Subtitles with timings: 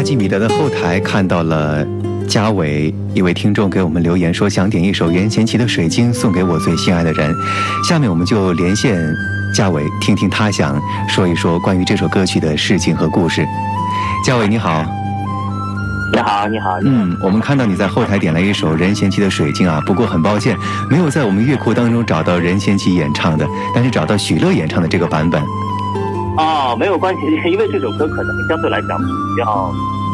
[0.00, 1.86] 阿基米德的后台看到了
[2.26, 7.36] 嘉伟一位听众给我们留言说想点一首任贤齐的《水晶》送给我最心爱的人。
[7.86, 8.98] 下面我们就连线
[9.54, 13.46] 嘉伟，听听他想说一说关于这首歌曲的事情和故事。
[14.24, 14.82] 嘉伟你好，
[16.14, 16.78] 你好你好。
[16.82, 20.56] 嗯，我们看到你在后台点了一首任贤齐的《水晶》啊，不过很抱歉
[20.88, 25.42] 没有在我们乐库当中找到任贤齐演唱的，但是找到许乐演唱的这个版本。
[26.40, 29.04] 哦，没有关系，因为这首歌可能相对来讲比
[29.36, 29.44] 较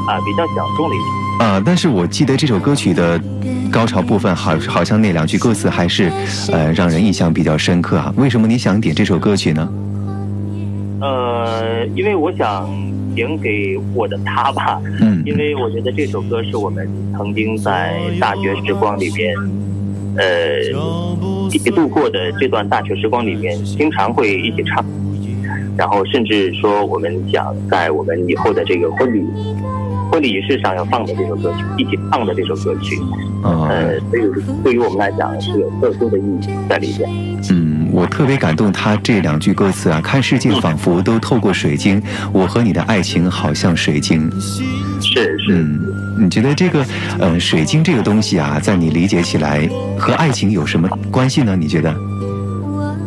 [0.09, 0.99] 啊比较小众了一
[1.39, 1.63] 点啊。
[1.65, 3.21] 但是我记得这首歌曲的
[3.71, 6.11] 高潮部分，好好像那两句歌词还是
[6.51, 8.13] 呃让人印象比较深刻啊。
[8.17, 9.69] 为什么你想点这首歌曲呢？
[11.01, 12.69] 呃，因为我想
[13.15, 14.81] 点给我的他吧。
[15.01, 15.23] 嗯。
[15.25, 19.37] 因为我觉得这首歌是我们曾经在大学时光里面，
[20.17, 20.61] 呃，
[21.53, 24.85] 一起度过的这段大学时光里面，经常会一起唱。
[25.77, 29.25] 然后甚至说，我们想在我们以后的这个婚礼
[30.11, 32.99] 婚礼仪式上要放的这首歌曲，一起唱的这首歌曲，
[33.43, 34.23] 呃，所以
[34.63, 37.11] 对于我们来讲是有特殊的意义在里边。
[37.51, 42.03] 嗯，我特别感动他这两句歌词啊，看世界仿佛都透过水晶，
[42.33, 44.31] 我和你的爱情好像水晶。
[45.01, 45.65] 是是，
[46.19, 46.85] 你觉得这个
[47.19, 49.69] 呃水晶这个东西啊，在你理解起来
[49.99, 51.55] 和爱情有什么关系呢？
[51.55, 51.95] 你觉得？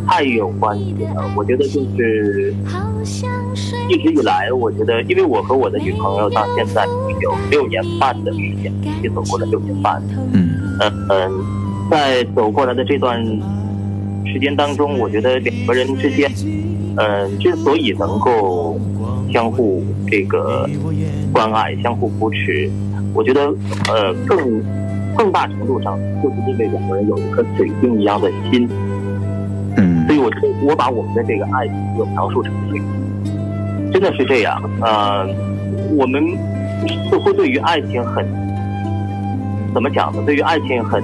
[0.09, 2.51] 太有关系了，我觉得就是
[3.87, 6.83] 一直以来，我觉得，因为我和我的女朋友到现在
[7.21, 10.01] 有六年半的时间，一起走过了六年半。
[10.33, 10.49] 嗯
[11.09, 11.31] 嗯，
[11.91, 13.23] 在走过来的这段
[14.25, 16.31] 时间当中，我觉得两个人之间，
[16.97, 18.79] 嗯，之所以能够
[19.31, 20.67] 相互这个
[21.31, 22.67] 关爱、相互扶持，
[23.13, 23.41] 我觉得
[23.87, 24.59] 呃，更
[25.15, 28.67] 更大程度上就是因为两个人有一颗水晶一样的心。
[30.61, 34.61] 我把我们的这个爱情又描述成水晶，真的是这样。
[34.81, 35.27] 呃，
[35.95, 36.23] 我们
[37.09, 38.25] 似乎对于爱情很
[39.73, 40.21] 怎么讲呢？
[40.25, 41.01] 对于爱情很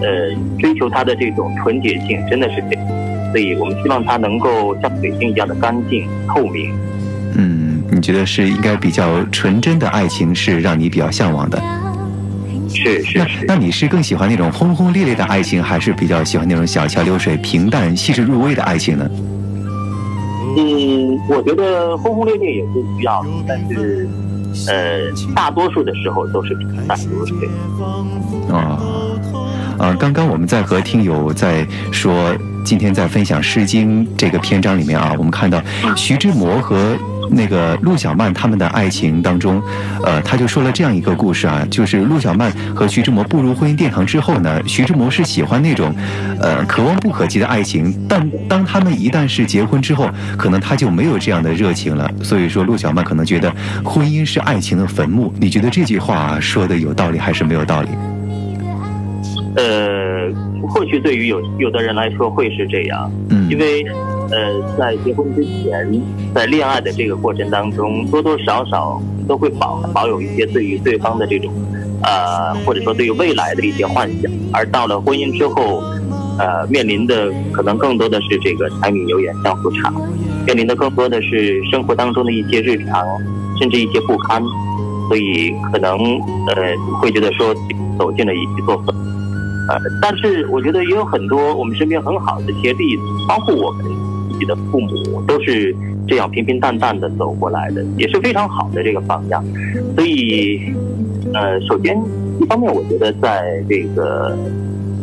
[0.00, 2.86] 呃追求它的这种纯洁性，真的是这样。
[3.32, 6.72] 所以我们希望它能够像水晶一样的干净透明。
[7.36, 11.60] 嗯，你觉得是应该比较纯真的爱情是让你比较向往的？
[12.84, 19.08] 是是是，那你是更喜欢那种轰轰烈烈的爱情，还是比较喜欢那种小桥流水、平淡细致入微的爱情呢？
[20.56, 24.08] 嗯，我觉得轰轰烈烈也是需要，但是
[24.68, 27.48] 呃，大多数的时候都是平淡如水。
[28.52, 28.78] 啊
[29.78, 29.96] 啊！
[29.98, 35.60] 刚刚我们在和听友在说，今天在分享《诗经》这个篇章里面啊，我们看到
[35.96, 36.96] 徐志摩和。
[37.30, 39.62] 那个陆小曼他们的爱情当中，
[40.04, 45.94] 呃，他就说了这样一个故事啊，就是陆小曼和徐志摩步入婚姻殿堂之后呢，徐志摩是喜欢那种，
[46.40, 52.10] 呃，可望不可及的爱情，但当他们一旦是结婚之后，可能他就没有这样的热情了。
[52.22, 53.52] 所以说，陆小曼可能觉得
[53.84, 55.32] 婚姻是爱情的坟墓。
[55.38, 57.88] 你觉得这句话说的有道理还是没有道理？
[59.56, 60.30] 呃，
[60.68, 63.84] 或许对于有有的人来说会是这样，嗯，因为。
[64.30, 66.02] 呃，在结婚之前，
[66.34, 71.52] 在恋爱的这个过程当中，多多少少都会保保有一些对于对方的这种，
[72.02, 74.32] 呃，或者说对于未来的一些幻想。
[74.52, 75.82] 而到了婚姻之后，
[76.38, 79.92] 呃，面临的可能更多的是这个柴米油盐酱醋茶，
[80.46, 83.06] 面临的更多的是生活当中的一些日常，
[83.60, 84.42] 甚至一些不堪。
[85.08, 87.54] 所以可能呃会觉得说
[87.98, 88.86] 走进了一座坟。
[89.68, 93.84] 呃，但是我觉得也有很多我们身边很好的一些例子，包括我们。
[94.34, 95.74] 自己的父母都是
[96.08, 99.42] 这样平平淡淡的走过来的，也是非常好的这个榜样。
[99.94, 100.60] 所以，
[101.32, 101.96] 呃，首先
[102.40, 104.36] 一方面，我觉得在这个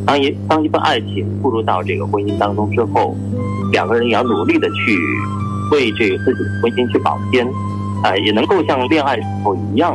[0.05, 3.15] 当一当一份爱情步入到这个婚姻当中之后，
[3.71, 4.97] 两个人也要努力的去
[5.71, 7.47] 为这个自己的婚姻去保鲜，
[8.03, 9.93] 啊，也能够像恋爱时候一样，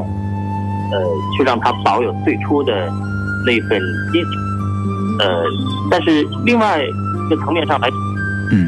[0.93, 0.99] 呃，
[1.37, 2.91] 去让他保有最初的
[3.45, 3.79] 那份
[4.13, 4.31] 激情。
[5.21, 5.45] 呃，
[5.91, 7.91] 但是另外一个层面上来。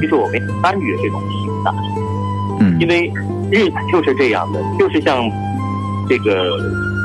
[0.00, 1.75] 其实我们参与这种平淡，
[2.61, 3.12] 嗯，因为
[3.50, 5.23] 日子就是这样的，就是像
[6.08, 6.58] 这个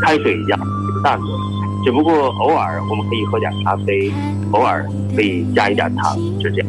[0.03, 1.25] 开水一样平淡的，
[1.83, 4.11] 只不过偶尔我们可以喝点咖啡，
[4.51, 4.85] 偶尔
[5.15, 6.67] 可以加一点糖，就这样。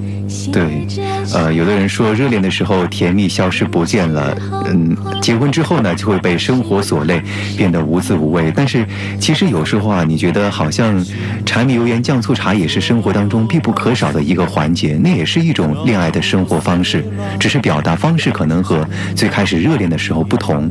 [0.52, 0.86] 对，
[1.32, 7.22] 呃，有的人说热恋的时候甜蜜消失不见了，嗯，结婚之后呢就会被生活所累，
[7.56, 8.52] 变得无滋无味。
[8.54, 8.84] 但是
[9.20, 11.04] 其实有时候啊，你觉得好像
[11.46, 17.04] 柴米油盐酱醋茶也是生活当中必不可少的一个环节，那也是一种恋爱的生活方式，
[17.38, 20.70] 只是表达方式可能和最开始热恋的时候不同。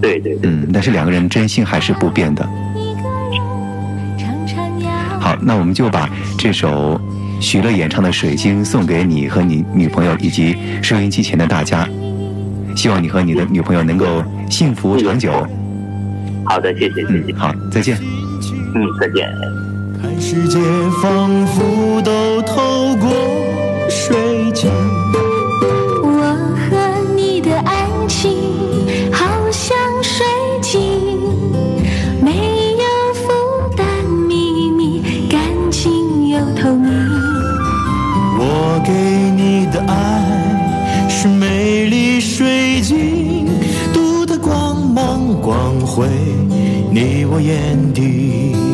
[0.00, 2.46] 对对，嗯，但是两个人真心还是不变的。
[5.36, 7.00] 好，那我们就把这首。
[7.38, 11.86] 许乐演唱的《水晶》送给你和你女朋友以及收音机前的大家，
[12.74, 15.30] 希望你和你的女朋友能够幸福长久。
[16.46, 17.98] 好的，谢谢，谢谢，好，再见。
[18.74, 19.28] 嗯，再见。
[20.00, 20.58] 看世界
[21.02, 23.10] 仿佛都透过
[23.90, 24.16] 水
[24.54, 24.70] 晶。
[46.98, 48.65] 你我眼底。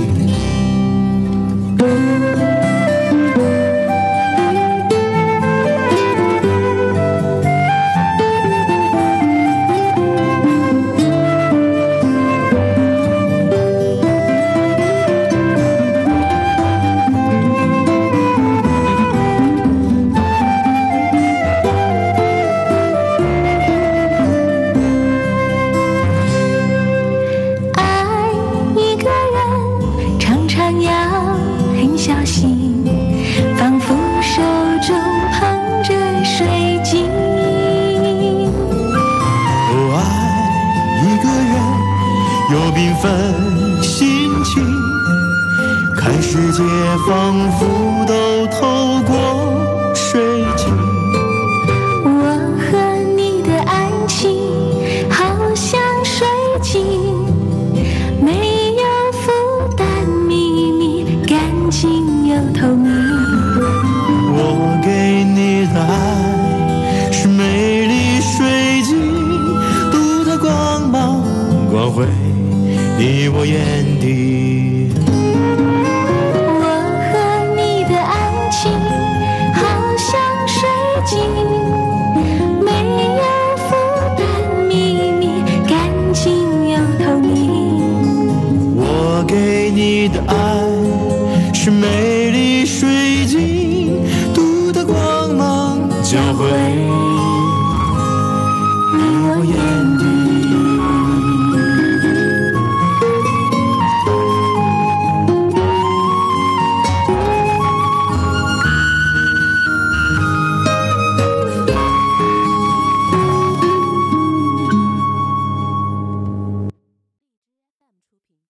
[62.32, 62.71] 交汇。